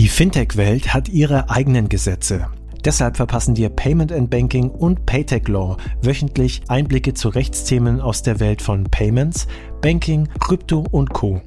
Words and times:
Die 0.00 0.08
Fintech-Welt 0.08 0.94
hat 0.94 1.10
ihre 1.10 1.50
eigenen 1.50 1.90
Gesetze. 1.90 2.46
Deshalb 2.86 3.18
verpassen 3.18 3.54
dir 3.54 3.68
Payment 3.68 4.10
and 4.12 4.30
Banking 4.30 4.70
und 4.70 5.04
Paytech 5.04 5.46
Law 5.46 5.76
wöchentlich 6.00 6.62
Einblicke 6.68 7.12
zu 7.12 7.28
Rechtsthemen 7.28 8.00
aus 8.00 8.22
der 8.22 8.40
Welt 8.40 8.62
von 8.62 8.84
Payments, 8.84 9.46
Banking, 9.82 10.26
Krypto 10.38 10.86
und 10.90 11.12
Co. 11.12 11.42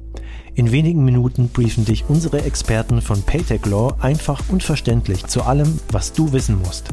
In 0.54 0.70
wenigen 0.70 1.04
Minuten 1.04 1.48
briefen 1.48 1.84
dich 1.84 2.04
unsere 2.06 2.44
Experten 2.44 3.02
von 3.02 3.20
Paytech 3.22 3.66
Law 3.66 3.96
einfach 3.98 4.40
und 4.48 4.62
verständlich 4.62 5.26
zu 5.26 5.42
allem, 5.42 5.80
was 5.90 6.12
du 6.12 6.32
wissen 6.32 6.60
musst. 6.60 6.90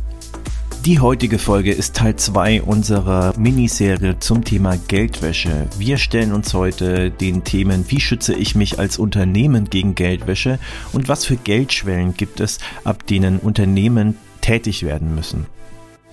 Die 0.85 0.99
heutige 0.99 1.37
Folge 1.37 1.71
ist 1.71 1.95
Teil 1.95 2.15
2 2.15 2.63
unserer 2.63 3.37
Miniserie 3.37 4.17
zum 4.17 4.43
Thema 4.43 4.77
Geldwäsche. 4.87 5.67
Wir 5.77 5.99
stellen 5.99 6.33
uns 6.33 6.55
heute 6.55 7.11
den 7.11 7.43
Themen, 7.43 7.85
wie 7.89 7.99
schütze 7.99 8.33
ich 8.33 8.55
mich 8.55 8.79
als 8.79 8.97
Unternehmen 8.97 9.69
gegen 9.69 9.93
Geldwäsche 9.93 10.57
und 10.91 11.07
was 11.07 11.23
für 11.23 11.37
Geldschwellen 11.37 12.15
gibt 12.15 12.39
es, 12.39 12.57
ab 12.83 13.05
denen 13.05 13.37
Unternehmen 13.37 14.17
tätig 14.41 14.81
werden 14.81 15.13
müssen. 15.13 15.45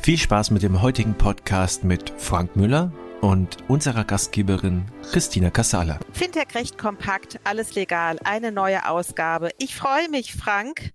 Viel 0.02 0.18
Spaß 0.18 0.50
mit 0.50 0.62
dem 0.62 0.82
heutigen 0.82 1.14
Podcast 1.14 1.84
mit 1.84 2.12
Frank 2.18 2.54
Müller 2.54 2.92
und 3.20 3.56
unserer 3.68 4.04
Gastgeberin 4.04 4.84
Christina 5.10 5.50
Casala. 5.50 5.98
Fintech 6.12 6.54
recht 6.54 6.78
kompakt, 6.78 7.40
alles 7.44 7.74
legal, 7.74 8.18
eine 8.24 8.52
neue 8.52 8.88
Ausgabe. 8.88 9.50
Ich 9.58 9.74
freue 9.74 10.08
mich, 10.08 10.34
Frank, 10.34 10.92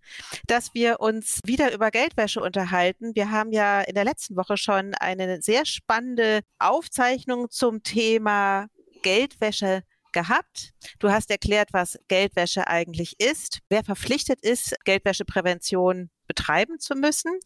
dass 0.48 0.74
wir 0.74 1.00
uns 1.00 1.40
wieder 1.46 1.74
über 1.74 1.92
Geldwäsche 1.92 2.42
unterhalten. 2.42 3.16
Wir 3.16 3.32
haben 3.32 3.52
ja 3.52 3.82
in 3.82 3.96
der 3.96 4.06
letzten 4.06 4.36
Woche 4.36 4.58
schon 4.58 4.94
eine 4.96 5.42
sehr 5.42 5.66
spannende 5.66 6.42
Aufzeichnung 6.60 7.50
zum 7.50 7.84
Thema 7.84 8.68
Geldwäsche 9.02 9.84
gehabt. 10.14 10.74
Du 11.00 11.12
hast 11.12 11.32
erklärt, 11.32 11.70
was 11.74 12.00
Geldwäsche 12.08 12.68
eigentlich 12.68 13.20
ist, 13.20 13.60
wer 13.70 13.84
verpflichtet 13.84 14.42
ist, 14.42 14.76
Geldwäscheprävention 14.86 16.10
betreiben 16.28 16.80
zu 16.80 16.96
müssen. 16.96 17.40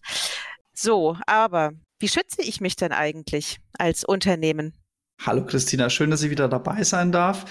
So, 0.73 1.17
aber 1.25 1.71
wie 1.99 2.07
schütze 2.07 2.41
ich 2.41 2.61
mich 2.61 2.75
denn 2.75 2.91
eigentlich 2.91 3.59
als 3.77 4.03
Unternehmen? 4.03 4.73
Hallo 5.19 5.45
Christina, 5.45 5.89
schön, 5.89 6.11
dass 6.11 6.21
ich 6.21 6.29
wieder 6.29 6.47
dabei 6.47 6.83
sein 6.83 7.11
darf. 7.11 7.45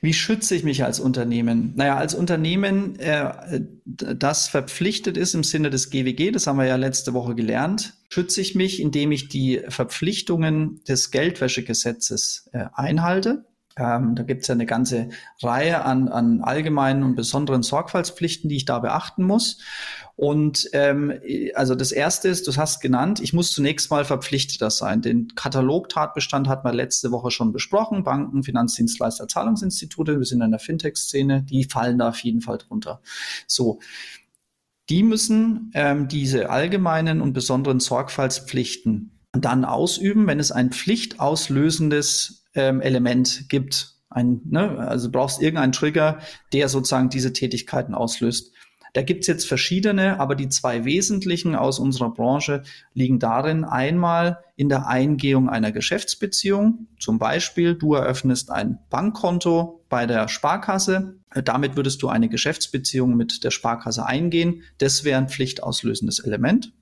Wie 0.00 0.14
schütze 0.14 0.54
ich 0.54 0.62
mich 0.62 0.84
als 0.84 1.00
Unternehmen? 1.00 1.72
Naja, 1.74 1.96
als 1.96 2.14
Unternehmen, 2.14 2.98
äh, 2.98 3.60
das 3.84 4.48
verpflichtet 4.48 5.16
ist 5.16 5.34
im 5.34 5.44
Sinne 5.44 5.70
des 5.70 5.90
GWG, 5.90 6.30
das 6.30 6.46
haben 6.46 6.58
wir 6.58 6.66
ja 6.66 6.76
letzte 6.76 7.14
Woche 7.14 7.34
gelernt, 7.34 7.94
schütze 8.08 8.40
ich 8.40 8.54
mich, 8.54 8.80
indem 8.80 9.12
ich 9.12 9.28
die 9.28 9.62
Verpflichtungen 9.68 10.82
des 10.84 11.10
Geldwäschegesetzes 11.10 12.48
äh, 12.52 12.66
einhalte. 12.74 13.46
Ähm, 13.78 14.14
da 14.14 14.22
gibt 14.22 14.42
es 14.42 14.48
ja 14.48 14.54
eine 14.54 14.66
ganze 14.66 15.10
Reihe 15.42 15.84
an, 15.84 16.08
an 16.08 16.40
allgemeinen 16.40 17.02
und 17.02 17.14
besonderen 17.14 17.62
Sorgfaltspflichten, 17.62 18.48
die 18.48 18.56
ich 18.56 18.64
da 18.64 18.78
beachten 18.78 19.22
muss. 19.22 19.58
Und 20.16 20.70
ähm, 20.72 21.12
also 21.54 21.74
das 21.74 21.92
erste 21.92 22.28
ist, 22.28 22.48
du 22.48 22.56
hast 22.56 22.80
genannt, 22.80 23.20
ich 23.20 23.34
muss 23.34 23.52
zunächst 23.52 23.90
mal 23.90 24.06
verpflichteter 24.06 24.70
sein. 24.70 25.02
Den 25.02 25.34
Katalogtatbestand 25.34 26.48
hat 26.48 26.64
man 26.64 26.74
letzte 26.74 27.12
Woche 27.12 27.30
schon 27.30 27.52
besprochen. 27.52 28.02
Banken, 28.02 28.42
Finanzdienstleister, 28.42 29.28
Zahlungsinstitute, 29.28 30.18
wir 30.18 30.24
sind 30.24 30.40
in 30.40 30.52
der 30.52 30.60
Fintech-Szene, 30.60 31.42
die 31.42 31.64
fallen 31.64 31.98
da 31.98 32.08
auf 32.08 32.20
jeden 32.20 32.40
Fall 32.40 32.58
drunter. 32.58 33.02
So. 33.46 33.80
Die 34.88 35.02
müssen 35.02 35.72
ähm, 35.74 36.08
diese 36.08 36.48
allgemeinen 36.48 37.20
und 37.20 37.32
besonderen 37.32 37.80
Sorgfaltspflichten 37.80 39.10
dann 39.32 39.64
ausüben, 39.64 40.26
wenn 40.26 40.40
es 40.40 40.52
ein 40.52 40.70
pflichtauslösendes 40.70 42.45
ähm, 42.56 42.80
Element 42.80 43.48
gibt. 43.48 43.94
Ein, 44.08 44.40
ne, 44.44 44.78
also 44.78 45.10
brauchst 45.10 45.42
irgendeinen 45.42 45.72
Trigger, 45.72 46.18
der 46.52 46.68
sozusagen 46.68 47.10
diese 47.10 47.32
Tätigkeiten 47.32 47.94
auslöst. 47.94 48.52
Da 48.96 49.02
gibt's 49.02 49.26
jetzt 49.26 49.46
verschiedene, 49.46 50.18
aber 50.18 50.34
die 50.34 50.48
zwei 50.48 50.86
wesentlichen 50.86 51.54
aus 51.54 51.78
unserer 51.78 52.14
Branche 52.14 52.62
liegen 52.94 53.18
darin, 53.18 53.64
einmal 53.64 54.38
in 54.56 54.70
der 54.70 54.86
Eingehung 54.86 55.50
einer 55.50 55.70
Geschäftsbeziehung. 55.70 56.86
Zum 56.98 57.18
Beispiel, 57.18 57.74
du 57.74 57.92
eröffnest 57.92 58.50
ein 58.50 58.78
Bankkonto 58.88 59.84
bei 59.90 60.06
der 60.06 60.28
Sparkasse. 60.28 61.18
Damit 61.44 61.76
würdest 61.76 62.00
du 62.00 62.08
eine 62.08 62.30
Geschäftsbeziehung 62.30 63.14
mit 63.16 63.44
der 63.44 63.50
Sparkasse 63.50 64.06
eingehen. 64.06 64.62
Das 64.78 65.04
wäre 65.04 65.18
ein 65.18 65.28
pflichtauslösendes 65.28 66.20
Element. 66.20 66.72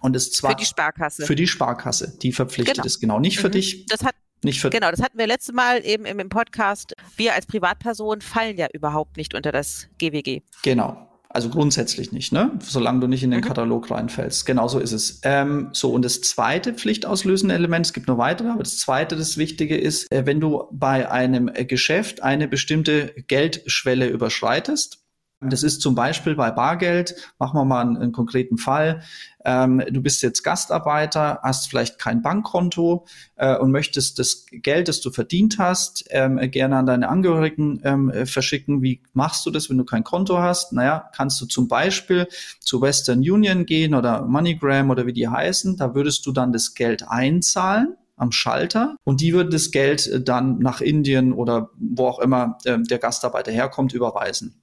Und 0.00 0.14
das 0.14 0.30
zwar 0.30 0.52
für 0.52 0.56
die 0.56 0.66
Sparkasse. 0.66 1.26
Für 1.26 1.34
die 1.34 1.48
Sparkasse, 1.48 2.16
die 2.22 2.32
verpflichtet 2.32 2.76
genau. 2.76 2.86
ist, 2.86 3.00
genau. 3.00 3.18
Nicht 3.18 3.38
mhm. 3.38 3.40
für 3.40 3.50
dich. 3.50 3.86
Das 3.86 4.04
hat 4.04 4.14
nicht 4.44 4.60
für 4.60 4.70
genau, 4.70 4.90
das 4.90 5.02
hatten 5.02 5.18
wir 5.18 5.26
letztes 5.26 5.54
Mal 5.54 5.84
eben 5.84 6.04
im, 6.04 6.28
Podcast. 6.28 6.94
Wir 7.16 7.34
als 7.34 7.46
Privatperson 7.46 8.20
fallen 8.20 8.56
ja 8.56 8.68
überhaupt 8.72 9.16
nicht 9.16 9.34
unter 9.34 9.52
das 9.52 9.88
GWG. 9.98 10.42
Genau. 10.62 11.06
Also 11.32 11.48
grundsätzlich 11.48 12.10
nicht, 12.10 12.32
ne? 12.32 12.50
Solange 12.60 13.00
du 13.00 13.06
nicht 13.06 13.22
in 13.22 13.30
den 13.30 13.40
mhm. 13.40 13.44
Katalog 13.44 13.90
reinfällst. 13.90 14.46
Genau 14.46 14.66
so 14.66 14.80
ist 14.80 14.90
es. 14.90 15.20
Ähm, 15.22 15.68
so, 15.72 15.92
und 15.92 16.04
das 16.04 16.20
zweite 16.22 16.74
pflichtauslösende 16.74 17.54
Element, 17.54 17.86
es 17.86 17.92
gibt 17.92 18.08
noch 18.08 18.18
weitere, 18.18 18.48
aber 18.48 18.64
das 18.64 18.78
zweite, 18.78 19.16
das 19.16 19.36
Wichtige 19.36 19.76
ist, 19.76 20.10
äh, 20.12 20.26
wenn 20.26 20.40
du 20.40 20.64
bei 20.72 21.08
einem 21.08 21.48
äh, 21.48 21.64
Geschäft 21.64 22.22
eine 22.22 22.48
bestimmte 22.48 23.14
Geldschwelle 23.28 24.08
überschreitest, 24.08 25.04
das 25.40 25.62
ist 25.62 25.80
zum 25.80 25.94
Beispiel 25.94 26.34
bei 26.34 26.50
Bargeld, 26.50 27.14
machen 27.38 27.56
wir 27.58 27.64
mal 27.64 27.80
einen, 27.80 27.96
einen 27.96 28.12
konkreten 28.12 28.58
Fall. 28.58 29.02
Ähm, 29.42 29.82
du 29.88 30.02
bist 30.02 30.22
jetzt 30.22 30.42
Gastarbeiter, 30.42 31.40
hast 31.42 31.70
vielleicht 31.70 31.98
kein 31.98 32.20
Bankkonto 32.20 33.06
äh, 33.36 33.56
und 33.56 33.70
möchtest 33.70 34.18
das 34.18 34.44
Geld, 34.50 34.88
das 34.88 35.00
du 35.00 35.10
verdient 35.10 35.56
hast, 35.58 36.04
ähm, 36.10 36.38
gerne 36.50 36.76
an 36.76 36.84
deine 36.84 37.08
Angehörigen 37.08 37.80
ähm, 37.84 38.26
verschicken. 38.26 38.82
Wie 38.82 39.02
machst 39.14 39.46
du 39.46 39.50
das, 39.50 39.70
wenn 39.70 39.78
du 39.78 39.84
kein 39.86 40.04
Konto 40.04 40.38
hast? 40.38 40.74
Naja, 40.74 41.08
kannst 41.16 41.40
du 41.40 41.46
zum 41.46 41.68
Beispiel 41.68 42.28
zu 42.60 42.82
Western 42.82 43.20
Union 43.20 43.64
gehen 43.64 43.94
oder 43.94 44.26
MoneyGram 44.26 44.90
oder 44.90 45.06
wie 45.06 45.14
die 45.14 45.28
heißen. 45.28 45.78
Da 45.78 45.94
würdest 45.94 46.26
du 46.26 46.32
dann 46.32 46.52
das 46.52 46.74
Geld 46.74 47.08
einzahlen 47.08 47.96
am 48.16 48.30
Schalter 48.30 48.96
und 49.04 49.22
die 49.22 49.32
würden 49.32 49.50
das 49.50 49.70
Geld 49.70 50.28
dann 50.28 50.58
nach 50.58 50.82
Indien 50.82 51.32
oder 51.32 51.70
wo 51.78 52.08
auch 52.08 52.18
immer 52.18 52.58
äh, 52.64 52.76
der 52.78 52.98
Gastarbeiter 52.98 53.50
herkommt 53.50 53.94
überweisen. 53.94 54.60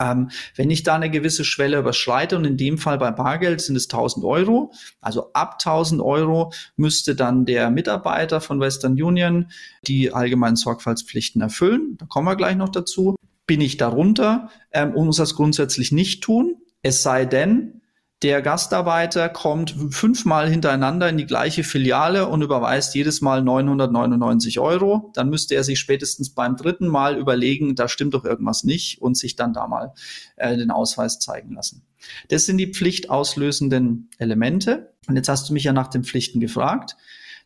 Ähm, 0.00 0.30
wenn 0.54 0.70
ich 0.70 0.84
da 0.84 0.94
eine 0.94 1.10
gewisse 1.10 1.44
Schwelle 1.44 1.78
überschreite 1.78 2.36
und 2.36 2.44
in 2.44 2.56
dem 2.56 2.78
Fall 2.78 2.98
bei 2.98 3.10
Bargeld 3.10 3.60
sind 3.60 3.76
es 3.76 3.84
1000 3.84 4.24
Euro, 4.24 4.72
also 5.00 5.32
ab 5.32 5.58
1000 5.58 6.00
Euro 6.00 6.52
müsste 6.76 7.14
dann 7.14 7.44
der 7.46 7.70
Mitarbeiter 7.70 8.40
von 8.40 8.60
Western 8.60 8.92
Union 8.92 9.50
die 9.86 10.12
allgemeinen 10.12 10.56
Sorgfaltspflichten 10.56 11.42
erfüllen. 11.42 11.96
Da 11.98 12.06
kommen 12.06 12.28
wir 12.28 12.36
gleich 12.36 12.56
noch 12.56 12.68
dazu. 12.68 13.16
Bin 13.46 13.60
ich 13.60 13.76
darunter 13.76 14.50
ähm, 14.70 14.94
und 14.94 15.06
muss 15.06 15.16
das 15.16 15.34
grundsätzlich 15.34 15.90
nicht 15.90 16.22
tun, 16.22 16.56
es 16.82 17.02
sei 17.02 17.24
denn, 17.24 17.81
der 18.22 18.40
Gastarbeiter 18.40 19.28
kommt 19.28 19.74
fünfmal 19.90 20.48
hintereinander 20.48 21.08
in 21.08 21.16
die 21.16 21.26
gleiche 21.26 21.64
Filiale 21.64 22.28
und 22.28 22.42
überweist 22.42 22.94
jedes 22.94 23.20
Mal 23.20 23.42
999 23.42 24.60
Euro. 24.60 25.10
Dann 25.14 25.28
müsste 25.28 25.54
er 25.54 25.64
sich 25.64 25.80
spätestens 25.80 26.30
beim 26.30 26.56
dritten 26.56 26.86
Mal 26.86 27.18
überlegen, 27.18 27.74
da 27.74 27.88
stimmt 27.88 28.14
doch 28.14 28.24
irgendwas 28.24 28.62
nicht 28.62 29.02
und 29.02 29.16
sich 29.16 29.34
dann 29.34 29.52
da 29.52 29.66
mal 29.66 29.92
äh, 30.36 30.56
den 30.56 30.70
Ausweis 30.70 31.18
zeigen 31.18 31.54
lassen. 31.54 31.82
Das 32.28 32.46
sind 32.46 32.58
die 32.58 32.72
pflichtauslösenden 32.72 34.10
Elemente. 34.18 34.92
Und 35.08 35.16
jetzt 35.16 35.28
hast 35.28 35.48
du 35.48 35.52
mich 35.52 35.64
ja 35.64 35.72
nach 35.72 35.88
den 35.88 36.04
Pflichten 36.04 36.38
gefragt. 36.38 36.96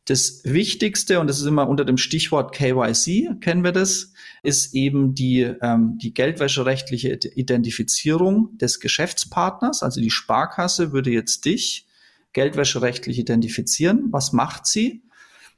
Das 0.07 0.43
Wichtigste, 0.45 1.19
und 1.19 1.27
das 1.27 1.41
ist 1.41 1.47
immer 1.47 1.69
unter 1.69 1.85
dem 1.85 1.99
Stichwort 1.99 2.55
KYC, 2.55 3.41
kennen 3.41 3.65
wir 3.65 3.73
das, 3.73 4.13
ist 4.45 4.73
eben 4.73 5.15
die, 5.15 5.41
ähm, 5.41 5.99
die 6.01 6.15
geldwäscherechtliche 6.15 7.19
Identifizierung 7.35 8.57
des 8.57 8.79
Geschäftspartners. 8.79 9.83
Also 9.83 10.01
die 10.01 10.11
Sparkasse 10.11 10.93
würde 10.93 11.11
jetzt 11.11 11.45
dich 11.45 11.87
geldwäscherechtlich 12.33 13.19
identifizieren. 13.19 14.07
Was 14.13 14.33
macht 14.33 14.67
sie? 14.67 15.03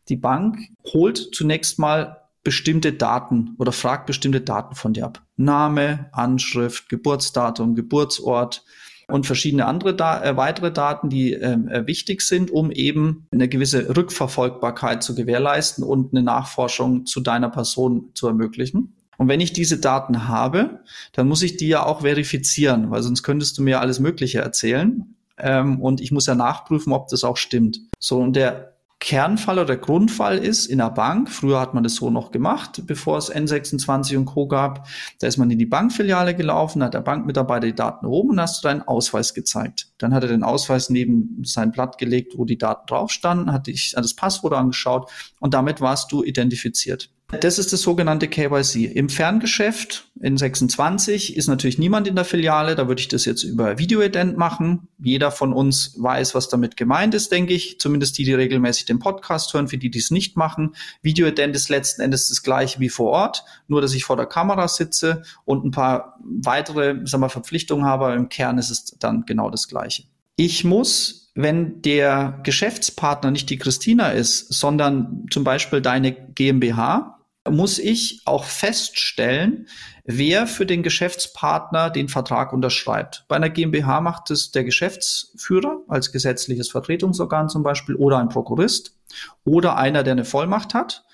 Die 0.08 0.16
Bank 0.16 0.58
holt 0.94 1.28
zunächst 1.34 1.78
mal 1.78 2.22
bestimmte 2.42 2.94
Daten 2.94 3.54
oder 3.58 3.72
fragt 3.72 4.06
bestimmte 4.06 4.40
Daten 4.40 4.74
von 4.74 4.94
dir 4.94 5.04
ab. 5.04 5.22
Name, 5.36 6.08
Anschrift, 6.12 6.88
Geburtsdatum, 6.88 7.74
Geburtsort, 7.74 8.64
und 9.08 9.26
verschiedene 9.26 9.66
andere 9.66 9.94
da 9.94 10.22
äh, 10.22 10.36
weitere 10.36 10.70
Daten, 10.70 11.08
die 11.08 11.32
ähm, 11.32 11.68
äh, 11.68 11.86
wichtig 11.86 12.22
sind, 12.22 12.50
um 12.50 12.70
eben 12.70 13.26
eine 13.32 13.48
gewisse 13.48 13.96
Rückverfolgbarkeit 13.96 15.02
zu 15.02 15.14
gewährleisten 15.14 15.82
und 15.82 16.12
eine 16.12 16.22
Nachforschung 16.22 17.06
zu 17.06 17.20
deiner 17.20 17.48
Person 17.48 18.10
zu 18.14 18.26
ermöglichen. 18.28 18.94
Und 19.16 19.28
wenn 19.28 19.40
ich 19.40 19.52
diese 19.52 19.80
Daten 19.80 20.28
habe, 20.28 20.80
dann 21.12 21.26
muss 21.26 21.42
ich 21.42 21.56
die 21.56 21.68
ja 21.68 21.84
auch 21.84 22.02
verifizieren, 22.02 22.90
weil 22.90 23.02
sonst 23.02 23.22
könntest 23.22 23.58
du 23.58 23.62
mir 23.62 23.80
alles 23.80 23.98
Mögliche 23.98 24.38
erzählen. 24.38 25.16
Ähm, 25.38 25.80
und 25.80 26.00
ich 26.00 26.12
muss 26.12 26.26
ja 26.26 26.34
nachprüfen, 26.34 26.92
ob 26.92 27.08
das 27.08 27.24
auch 27.24 27.36
stimmt. 27.36 27.80
So, 27.98 28.18
und 28.20 28.36
der 28.36 28.77
Kernfall 29.00 29.60
oder 29.60 29.76
Grundfall 29.76 30.38
ist 30.38 30.66
in 30.66 30.78
der 30.78 30.90
Bank, 30.90 31.30
früher 31.30 31.60
hat 31.60 31.72
man 31.72 31.84
das 31.84 31.94
so 31.94 32.10
noch 32.10 32.32
gemacht, 32.32 32.82
bevor 32.84 33.16
es 33.18 33.32
N26 33.32 34.16
und 34.16 34.24
Co. 34.24 34.48
gab, 34.48 34.88
da 35.20 35.28
ist 35.28 35.36
man 35.36 35.50
in 35.52 35.58
die 35.58 35.66
Bankfiliale 35.66 36.34
gelaufen, 36.34 36.82
hat 36.82 36.94
der 36.94 37.00
Bankmitarbeiter 37.00 37.66
die 37.68 37.74
Daten 37.74 38.06
oben 38.06 38.30
und 38.30 38.40
hast 38.40 38.62
du 38.62 38.68
deinen 38.68 38.82
Ausweis 38.82 39.34
gezeigt. 39.34 39.92
Dann 39.98 40.12
hat 40.12 40.24
er 40.24 40.28
den 40.28 40.42
Ausweis 40.42 40.90
neben 40.90 41.42
sein 41.44 41.70
Blatt 41.70 41.98
gelegt, 41.98 42.36
wo 42.36 42.44
die 42.44 42.58
Daten 42.58 42.86
drauf 42.86 43.12
standen, 43.12 43.52
hat 43.52 43.68
dich 43.68 43.92
das 43.94 44.14
Passwort 44.14 44.54
angeschaut 44.54 45.08
und 45.38 45.54
damit 45.54 45.80
warst 45.80 46.10
du 46.10 46.24
identifiziert. 46.24 47.10
Das 47.30 47.58
ist 47.58 47.74
das 47.74 47.82
sogenannte 47.82 48.26
KYC. 48.26 48.86
Im 48.86 49.10
Ferngeschäft 49.10 50.08
in 50.18 50.38
26 50.38 51.36
ist 51.36 51.46
natürlich 51.46 51.78
niemand 51.78 52.08
in 52.08 52.14
der 52.14 52.24
Filiale. 52.24 52.74
Da 52.74 52.88
würde 52.88 53.02
ich 53.02 53.08
das 53.08 53.26
jetzt 53.26 53.42
über 53.42 53.78
Videoident 53.78 54.38
machen. 54.38 54.88
Jeder 54.98 55.30
von 55.30 55.52
uns 55.52 55.94
weiß, 55.98 56.34
was 56.34 56.48
damit 56.48 56.78
gemeint 56.78 57.12
ist, 57.12 57.30
denke 57.30 57.52
ich. 57.52 57.78
Zumindest 57.80 58.16
die, 58.16 58.24
die 58.24 58.32
regelmäßig 58.32 58.86
den 58.86 58.98
Podcast 58.98 59.52
hören, 59.52 59.68
für 59.68 59.76
die, 59.76 59.90
die 59.90 59.98
es 59.98 60.10
nicht 60.10 60.38
machen. 60.38 60.74
Videoident 61.02 61.54
ist 61.54 61.68
letzten 61.68 62.00
Endes 62.00 62.28
das 62.28 62.42
gleiche 62.42 62.80
wie 62.80 62.88
vor 62.88 63.10
Ort, 63.10 63.44
nur 63.66 63.82
dass 63.82 63.92
ich 63.92 64.04
vor 64.04 64.16
der 64.16 64.26
Kamera 64.26 64.66
sitze 64.66 65.22
und 65.44 65.66
ein 65.66 65.70
paar 65.70 66.18
weitere 66.22 67.06
sagen 67.06 67.22
wir, 67.22 67.28
Verpflichtungen 67.28 67.84
habe. 67.84 68.14
Im 68.14 68.30
Kern 68.30 68.56
ist 68.56 68.70
es 68.70 68.86
dann 68.98 69.26
genau 69.26 69.50
das 69.50 69.68
gleiche. 69.68 70.04
Ich 70.36 70.64
muss 70.64 71.26
wenn 71.40 71.82
der 71.82 72.40
Geschäftspartner 72.42 73.30
nicht 73.30 73.48
die 73.48 73.58
Christina 73.58 74.08
ist, 74.08 74.52
sondern 74.52 75.26
zum 75.30 75.44
Beispiel 75.44 75.80
deine 75.80 76.10
GmbH, 76.10 77.17
muss 77.50 77.78
ich 77.78 78.22
auch 78.24 78.44
feststellen, 78.44 79.68
wer 80.04 80.46
für 80.46 80.64
den 80.64 80.82
Geschäftspartner 80.82 81.90
den 81.90 82.08
Vertrag 82.08 82.52
unterschreibt. 82.52 83.24
Bei 83.28 83.36
einer 83.36 83.50
GmbH 83.50 84.00
macht 84.00 84.30
es 84.30 84.50
der 84.50 84.64
Geschäftsführer 84.64 85.82
als 85.86 86.12
gesetzliches 86.12 86.70
Vertretungsorgan 86.70 87.48
zum 87.48 87.62
Beispiel 87.62 87.94
oder 87.94 88.18
ein 88.18 88.30
Prokurist 88.30 88.96
oder 89.44 89.76
einer, 89.76 90.02
der 90.02 90.12
eine 90.12 90.24
Vollmacht 90.24 90.74
hat. 90.74 91.04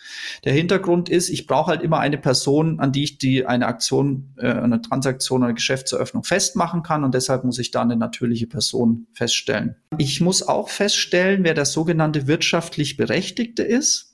Der 0.44 0.52
Hintergrund 0.52 1.08
ist, 1.08 1.28
ich 1.28 1.46
brauche 1.46 1.70
halt 1.70 1.82
immer 1.82 1.98
eine 1.98 2.18
Person, 2.18 2.78
an 2.80 2.92
die 2.92 3.04
ich 3.04 3.18
die 3.18 3.46
eine 3.46 3.66
Aktion, 3.66 4.34
äh, 4.36 4.48
eine 4.48 4.80
Transaktion 4.80 5.42
oder 5.42 5.52
Geschäftseröffnung 5.52 6.24
festmachen 6.24 6.82
kann 6.82 7.04
und 7.04 7.14
deshalb 7.14 7.44
muss 7.44 7.58
ich 7.58 7.70
da 7.70 7.82
eine 7.82 7.96
natürliche 7.96 8.46
Person 8.46 9.06
feststellen. 9.12 9.76
Ich 9.98 10.20
muss 10.20 10.42
auch 10.42 10.68
feststellen, 10.68 11.44
wer 11.44 11.54
der 11.54 11.64
sogenannte 11.64 12.26
wirtschaftlich 12.26 12.96
Berechtigte 12.96 13.62
ist. 13.62 14.13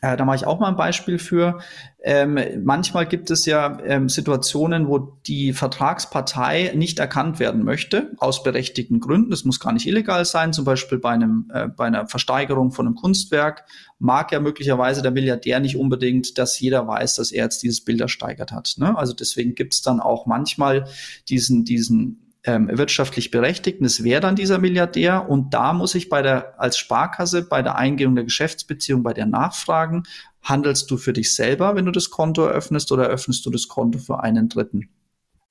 Äh, 0.00 0.16
da 0.16 0.24
mache 0.24 0.36
ich 0.36 0.46
auch 0.46 0.58
mal 0.58 0.68
ein 0.68 0.76
Beispiel 0.76 1.18
für. 1.18 1.60
Ähm, 2.02 2.38
manchmal 2.64 3.06
gibt 3.06 3.30
es 3.30 3.46
ja 3.46 3.78
ähm, 3.84 4.08
Situationen, 4.08 4.88
wo 4.88 4.98
die 4.98 5.52
Vertragspartei 5.52 6.72
nicht 6.74 6.98
erkannt 6.98 7.38
werden 7.38 7.62
möchte, 7.62 8.10
aus 8.18 8.42
berechtigten 8.42 8.98
Gründen. 8.98 9.30
Das 9.30 9.44
muss 9.44 9.60
gar 9.60 9.72
nicht 9.72 9.86
illegal 9.86 10.24
sein, 10.24 10.52
zum 10.52 10.64
Beispiel 10.64 10.98
bei, 10.98 11.10
einem, 11.10 11.48
äh, 11.54 11.68
bei 11.68 11.86
einer 11.86 12.08
Versteigerung 12.08 12.72
von 12.72 12.86
einem 12.86 12.96
Kunstwerk. 12.96 13.64
Mag 14.00 14.32
ja 14.32 14.40
möglicherweise 14.40 15.02
der 15.02 15.12
Milliardär 15.12 15.60
nicht 15.60 15.76
unbedingt, 15.76 16.36
dass 16.36 16.58
jeder 16.58 16.88
weiß, 16.88 17.14
dass 17.16 17.30
er 17.30 17.44
jetzt 17.44 17.62
dieses 17.62 17.84
Bild 17.84 18.00
ersteigert 18.00 18.50
hat. 18.50 18.74
Ne? 18.78 18.98
Also 18.98 19.12
deswegen 19.12 19.54
gibt 19.54 19.74
es 19.74 19.82
dann 19.82 20.00
auch 20.00 20.26
manchmal 20.26 20.86
diesen, 21.28 21.64
diesen 21.64 22.31
ähm, 22.44 22.68
wirtschaftlich 22.72 23.30
Berechtigten, 23.30 23.84
es 23.84 24.02
wäre 24.02 24.20
dann 24.20 24.36
dieser 24.36 24.58
Milliardär 24.58 25.28
und 25.28 25.54
da 25.54 25.72
muss 25.72 25.94
ich 25.94 26.08
bei 26.08 26.22
der, 26.22 26.60
als 26.60 26.76
Sparkasse 26.76 27.42
bei 27.48 27.62
der 27.62 27.76
Eingehung 27.76 28.14
der 28.14 28.24
Geschäftsbeziehung, 28.24 29.02
bei 29.02 29.12
der 29.12 29.26
Nachfragen, 29.26 30.02
handelst 30.42 30.90
du 30.90 30.96
für 30.96 31.12
dich 31.12 31.34
selber, 31.34 31.76
wenn 31.76 31.84
du 31.84 31.92
das 31.92 32.10
Konto 32.10 32.44
eröffnest 32.44 32.90
oder 32.90 33.04
eröffnest 33.04 33.46
du 33.46 33.50
das 33.50 33.68
Konto 33.68 33.98
für 33.98 34.22
einen 34.22 34.48
Dritten? 34.48 34.88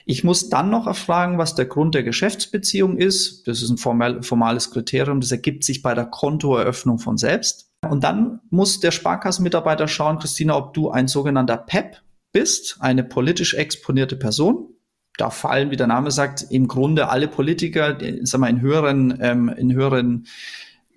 Ich 0.04 0.24
muss 0.24 0.48
dann 0.48 0.68
noch 0.68 0.86
erfragen, 0.86 1.38
was 1.38 1.54
der 1.54 1.66
Grund 1.66 1.94
der 1.94 2.02
Geschäftsbeziehung 2.02 2.98
ist. 2.98 3.46
Das 3.46 3.62
ist 3.62 3.70
ein 3.70 3.78
formell, 3.78 4.22
formales 4.22 4.72
Kriterium. 4.72 5.20
Das 5.20 5.30
ergibt 5.30 5.62
sich 5.62 5.80
bei 5.80 5.94
der 5.94 6.06
Kontoeröffnung 6.06 6.98
von 6.98 7.16
selbst. 7.16 7.70
Und 7.88 8.02
dann 8.02 8.40
muss 8.50 8.80
der 8.80 8.90
Sparkassenmitarbeiter 8.90 9.86
schauen, 9.86 10.18
Christina, 10.18 10.56
ob 10.56 10.74
du 10.74 10.90
ein 10.90 11.06
sogenannter 11.06 11.56
PEP 11.56 12.02
bist, 12.32 12.78
eine 12.80 13.04
politisch 13.04 13.54
exponierte 13.54 14.16
Person 14.16 14.74
da 15.16 15.30
fallen, 15.30 15.70
wie 15.70 15.76
der 15.76 15.86
Name 15.86 16.10
sagt, 16.10 16.46
im 16.50 16.68
Grunde 16.68 17.08
alle 17.08 17.28
Politiker, 17.28 17.98
sagen 18.22 18.42
wir, 18.42 18.48
in 18.48 18.60
höheren, 18.60 19.18
ähm, 19.20 19.48
in 19.48 19.72
höheren 19.72 20.26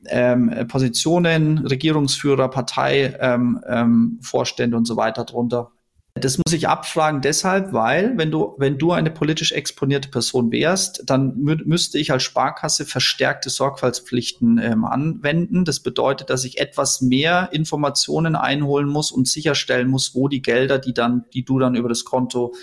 ähm, 0.07 0.67
Positionen, 0.67 1.59
Regierungsführer, 1.59 2.49
Partei, 2.49 3.17
ähm, 3.19 3.59
ähm, 3.67 4.19
Vorstände 4.21 4.77
und 4.77 4.85
so 4.85 4.95
weiter 4.95 5.25
drunter. 5.25 5.71
Das 6.17 6.37
muss 6.37 6.53
ich 6.53 6.69
abfragen 6.69 7.19
deshalb, 7.19 7.73
weil 7.73 8.17
wenn 8.17 8.31
du, 8.31 8.55
wenn 8.57 8.77
du 8.77 8.93
eine 8.93 9.11
politisch 9.11 9.51
exponierte 9.51 10.07
Person 10.07 10.49
wärst, 10.49 11.03
dann 11.07 11.35
mü 11.35 11.57
müsste 11.65 11.99
ich 11.99 12.13
als 12.13 12.23
Sparkasse 12.23 12.85
verstärkte 12.85 13.49
Sorgfaltspflichten 13.49 14.57
ähm, 14.59 14.85
anwenden. 14.85 15.65
Das 15.65 15.81
bedeutet, 15.81 16.29
dass 16.29 16.45
ich 16.45 16.57
etwas 16.57 17.01
mehr 17.01 17.49
Informationen 17.51 18.37
einholen 18.37 18.87
muss 18.87 19.11
und 19.11 19.27
sicherstellen 19.27 19.89
muss, 19.89 20.15
wo 20.15 20.29
die 20.29 20.41
Gelder, 20.41 20.79
die 20.79 20.93
dann, 20.93 21.25
die 21.33 21.43
du 21.43 21.59
dann 21.59 21.75
über 21.75 21.89
das 21.89 22.05
Konto 22.05 22.53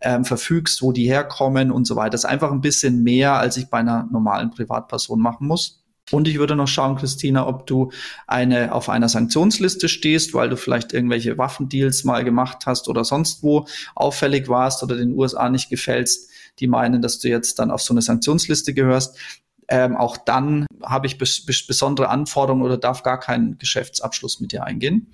ähm, 0.00 0.24
verfügst, 0.24 0.82
wo 0.82 0.92
die 0.92 1.06
herkommen 1.06 1.70
und 1.70 1.86
so 1.86 1.96
weiter. 1.96 2.10
Das 2.10 2.24
ist 2.24 2.30
einfach 2.30 2.52
ein 2.52 2.60
bisschen 2.60 3.02
mehr, 3.02 3.34
als 3.34 3.56
ich 3.56 3.68
bei 3.68 3.78
einer 3.78 4.08
normalen 4.10 4.50
Privatperson 4.50 5.20
machen 5.20 5.46
muss. 5.46 5.82
Und 6.12 6.28
ich 6.28 6.38
würde 6.38 6.54
noch 6.54 6.68
schauen, 6.68 6.96
Christina, 6.96 7.48
ob 7.48 7.66
du 7.66 7.90
eine 8.28 8.72
auf 8.72 8.88
einer 8.88 9.08
Sanktionsliste 9.08 9.88
stehst, 9.88 10.34
weil 10.34 10.48
du 10.48 10.56
vielleicht 10.56 10.92
irgendwelche 10.92 11.36
Waffendeals 11.36 12.04
mal 12.04 12.22
gemacht 12.22 12.64
hast 12.66 12.88
oder 12.88 13.04
sonst 13.04 13.42
wo 13.42 13.66
auffällig 13.96 14.48
warst 14.48 14.84
oder 14.84 14.96
den 14.96 15.14
USA 15.14 15.48
nicht 15.48 15.68
gefällst. 15.68 16.30
Die 16.60 16.68
meinen, 16.68 17.02
dass 17.02 17.18
du 17.18 17.28
jetzt 17.28 17.58
dann 17.58 17.70
auf 17.70 17.82
so 17.82 17.92
eine 17.92 18.02
Sanktionsliste 18.02 18.72
gehörst 18.72 19.18
ähm, 19.68 19.96
auch 19.96 20.16
dann 20.16 20.66
habe 20.82 21.06
ich 21.06 21.18
bes 21.18 21.44
bes 21.44 21.66
besondere 21.66 22.08
Anforderungen 22.08 22.62
oder 22.62 22.78
darf 22.78 23.02
gar 23.02 23.18
keinen 23.18 23.58
Geschäftsabschluss 23.58 24.40
mit 24.40 24.52
dir 24.52 24.64
eingehen. 24.64 25.12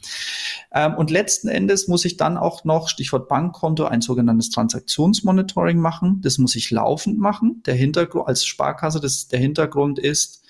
Ähm, 0.72 0.94
und 0.94 1.10
letzten 1.10 1.48
Endes 1.48 1.88
muss 1.88 2.04
ich 2.04 2.16
dann 2.16 2.36
auch 2.36 2.64
noch, 2.64 2.88
Stichwort 2.88 3.28
Bankkonto, 3.28 3.84
ein 3.84 4.02
sogenanntes 4.02 4.50
Transaktionsmonitoring 4.50 5.78
machen. 5.78 6.20
Das 6.22 6.38
muss 6.38 6.54
ich 6.54 6.70
laufend 6.70 7.18
machen. 7.18 7.62
Der 7.64 7.74
Hintergrund 7.74 8.28
als 8.28 8.44
Sparkasse, 8.44 9.00
das, 9.00 9.28
der 9.28 9.38
Hintergrund 9.38 9.98
ist, 9.98 10.42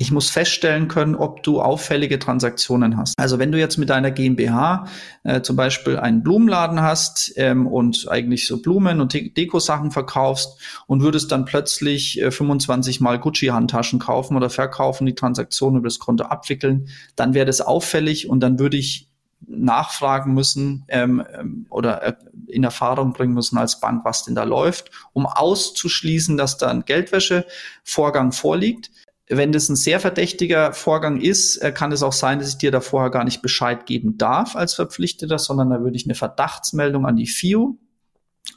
ich 0.00 0.10
muss 0.10 0.30
feststellen 0.30 0.88
können, 0.88 1.14
ob 1.14 1.42
du 1.42 1.60
auffällige 1.60 2.18
Transaktionen 2.18 2.96
hast. 2.96 3.12
Also 3.18 3.38
wenn 3.38 3.52
du 3.52 3.58
jetzt 3.58 3.76
mit 3.76 3.90
deiner 3.90 4.10
GmbH 4.10 4.86
äh, 5.24 5.42
zum 5.42 5.56
Beispiel 5.56 5.98
einen 5.98 6.22
Blumenladen 6.22 6.80
hast 6.80 7.34
ähm, 7.36 7.66
und 7.66 8.06
eigentlich 8.08 8.46
so 8.46 8.62
Blumen 8.62 9.02
und 9.02 9.12
De 9.12 9.28
Dekosachen 9.28 9.90
verkaufst 9.90 10.58
und 10.86 11.02
würdest 11.02 11.30
dann 11.32 11.44
plötzlich 11.44 12.18
äh, 12.18 12.30
25 12.30 13.02
mal 13.02 13.18
Gucci-Handtaschen 13.18 13.98
kaufen 13.98 14.38
oder 14.38 14.48
verkaufen, 14.48 15.04
die 15.04 15.14
Transaktion 15.14 15.76
über 15.76 15.88
das 15.88 15.98
Konto 15.98 16.24
abwickeln, 16.24 16.88
dann 17.14 17.34
wäre 17.34 17.44
das 17.44 17.60
auffällig 17.60 18.26
und 18.26 18.40
dann 18.40 18.58
würde 18.58 18.78
ich 18.78 19.10
nachfragen 19.46 20.32
müssen 20.32 20.86
ähm, 20.88 21.22
ähm 21.38 21.66
oder 21.68 22.02
äh, 22.02 22.14
in 22.46 22.64
Erfahrung 22.64 23.12
bringen 23.12 23.34
müssen 23.34 23.58
als 23.58 23.80
Bank, 23.80 24.06
was 24.06 24.24
denn 24.24 24.34
da 24.34 24.44
läuft, 24.44 24.90
um 25.12 25.26
auszuschließen, 25.26 26.38
dass 26.38 26.56
da 26.56 26.68
ein 26.68 26.86
Geldwäschevorgang 26.86 28.32
vorliegt. 28.32 28.90
Wenn 29.32 29.52
das 29.52 29.68
ein 29.68 29.76
sehr 29.76 30.00
verdächtiger 30.00 30.72
Vorgang 30.72 31.20
ist, 31.20 31.58
äh, 31.58 31.70
kann 31.70 31.92
es 31.92 32.02
auch 32.02 32.12
sein, 32.12 32.40
dass 32.40 32.48
ich 32.48 32.58
dir 32.58 32.72
da 32.72 32.80
vorher 32.80 33.10
gar 33.10 33.24
nicht 33.24 33.42
Bescheid 33.42 33.86
geben 33.86 34.18
darf 34.18 34.56
als 34.56 34.74
Verpflichteter, 34.74 35.38
sondern 35.38 35.70
da 35.70 35.80
würde 35.80 35.96
ich 35.96 36.04
eine 36.04 36.16
Verdachtsmeldung 36.16 37.06
an 37.06 37.16
die 37.16 37.28
FIU, 37.28 37.76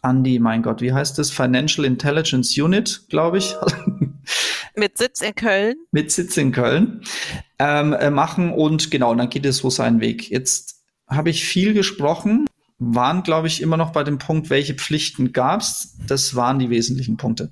an 0.01 0.23
die, 0.23 0.39
mein 0.39 0.63
Gott, 0.63 0.81
wie 0.81 0.91
heißt 0.91 1.19
das? 1.19 1.29
Financial 1.29 1.85
Intelligence 1.85 2.57
Unit, 2.57 3.05
glaube 3.09 3.37
ich. 3.37 3.55
Mit 4.75 4.97
Sitz 4.97 5.21
in 5.21 5.35
Köln. 5.35 5.75
Mit 5.91 6.11
Sitz 6.11 6.35
in 6.37 6.51
Köln 6.51 7.01
ähm, 7.59 7.93
äh, 7.93 8.09
machen 8.09 8.51
und 8.51 8.89
genau, 8.89 9.13
dann 9.13 9.29
geht 9.29 9.45
es 9.45 9.57
so 9.57 9.69
seinen 9.69 10.01
Weg. 10.01 10.31
Jetzt 10.31 10.81
habe 11.07 11.29
ich 11.29 11.45
viel 11.45 11.75
gesprochen, 11.75 12.47
waren, 12.79 13.21
glaube 13.21 13.47
ich, 13.47 13.61
immer 13.61 13.77
noch 13.77 13.91
bei 13.91 14.03
dem 14.03 14.17
Punkt, 14.17 14.49
welche 14.49 14.73
Pflichten 14.73 15.31
gab 15.31 15.61
es. 15.61 15.97
Das 16.07 16.35
waren 16.35 16.57
die 16.57 16.71
wesentlichen 16.71 17.17
Punkte. 17.17 17.51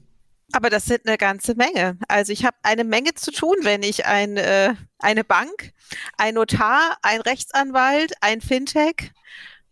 Aber 0.54 0.70
das 0.70 0.86
sind 0.86 1.08
eine 1.08 1.18
ganze 1.18 1.56
Menge. 1.56 1.98
Also 2.08 2.32
ich 2.32 2.46
habe 2.46 2.58
eine 2.64 2.84
Menge 2.84 3.14
zu 3.14 3.32
tun, 3.32 3.56
wenn 3.62 3.84
ich 3.84 4.06
ein, 4.06 4.38
äh, 4.38 4.74
eine 5.00 5.24
Bank, 5.24 5.72
ein 6.18 6.36
Notar, 6.36 6.98
ein 7.02 7.22
Rechtsanwalt, 7.22 8.14
ein 8.22 8.42
Fintech, 8.42 9.12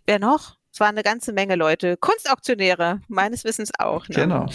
wer 0.06 0.20
noch? 0.20 0.58
Es 0.72 0.80
waren 0.80 0.96
eine 0.96 1.04
ganze 1.04 1.34
Menge 1.34 1.56
Leute. 1.56 1.98
Kunstauktionäre, 1.98 3.02
meines 3.08 3.44
Wissens 3.44 3.72
auch. 3.80 4.08
Ne? 4.08 4.16
Genau. 4.16 4.46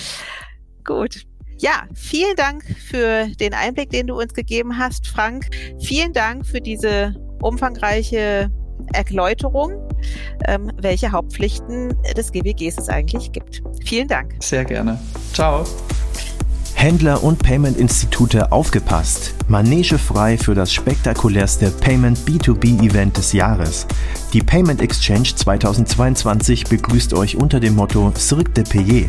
Gut. 0.84 1.22
Ja, 1.58 1.84
vielen 1.94 2.34
Dank 2.36 2.64
für 2.88 3.26
den 3.40 3.54
Einblick, 3.54 3.90
den 3.90 4.08
du 4.08 4.18
uns 4.18 4.34
gegeben 4.34 4.78
hast, 4.78 5.06
Frank. 5.06 5.50
Vielen 5.80 6.12
Dank 6.12 6.46
für 6.46 6.60
diese 6.60 7.14
umfangreiche 7.40 8.50
Erläuterung, 8.92 9.88
ähm, 10.46 10.72
welche 10.80 11.12
Hauptpflichten 11.12 11.96
des 12.16 12.32
GWGs 12.32 12.78
es 12.78 12.88
eigentlich 12.88 13.32
gibt. 13.32 13.62
Vielen 13.84 14.08
Dank. 14.08 14.34
Sehr 14.42 14.64
gerne. 14.64 14.98
Ciao. 15.32 15.64
Händler 16.84 17.24
und 17.24 17.42
Payment-Institute 17.42 18.52
aufgepasst. 18.52 19.34
Manege 19.48 19.96
frei 19.96 20.36
für 20.36 20.54
das 20.54 20.70
spektakulärste 20.70 21.70
Payment 21.70 22.18
B2B-Event 22.28 23.16
des 23.16 23.32
Jahres. 23.32 23.86
Die 24.34 24.42
Payment 24.42 24.82
Exchange 24.82 25.30
2022 25.34 26.64
begrüßt 26.64 27.14
euch 27.14 27.38
unter 27.38 27.58
dem 27.58 27.74
Motto 27.74 28.12
Cirque 28.18 28.52
de 28.52 28.64
Payer. 28.64 29.08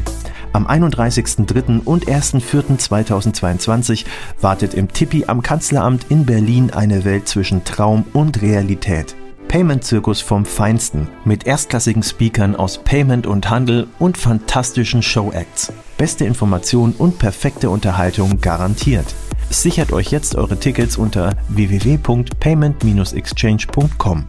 Am 0.53 0.67
31.03. 0.67 1.82
und 1.84 2.05
1.04.2022 2.05 4.05
wartet 4.39 4.74
im 4.74 4.88
Tippi 4.88 5.25
am 5.27 5.41
Kanzleramt 5.41 6.05
in 6.08 6.25
Berlin 6.25 6.72
eine 6.72 7.03
Welt 7.03 7.27
zwischen 7.27 7.65
Traum 7.65 8.05
und 8.13 8.41
Realität. 8.41 9.17
Payment-Zirkus 9.56 10.20
vom 10.20 10.44
Feinsten 10.44 11.08
mit 11.24 11.48
erstklassigen 11.48 12.04
Speakern 12.04 12.58
aus 12.58 12.78
Payment 12.78 13.26
und 13.26 13.50
Handel 13.50 13.88
und 14.00 14.18
fantastischen 14.18 15.02
Show-Acts. 15.02 15.72
Beste 15.98 16.26
Information 16.26 16.92
und 16.92 17.20
perfekte 17.20 17.70
Unterhaltung 17.70 18.42
garantiert. 18.42 19.16
Sichert 19.50 19.94
euch 19.94 20.12
jetzt 20.12 20.36
eure 20.36 20.60
Tickets 20.60 20.98
unter 20.98 21.38
www.payment-exchange.com. 21.48 24.26